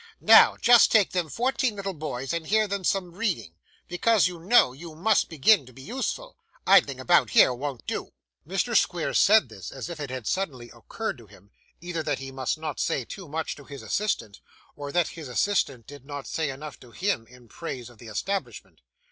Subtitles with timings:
[0.19, 3.53] 'Now, just take them fourteen little boys and hear them some reading,
[3.87, 6.39] because, you know, you must begin to be useful.
[6.65, 8.11] Idling about here won't do.'
[8.47, 8.75] Mr.
[8.75, 11.51] Squeers said this, as if it had suddenly occurred to him,
[11.81, 14.41] either that he must not say too much to his assistant,
[14.75, 18.81] or that his assistant did not say enough to him in praise of the establishment.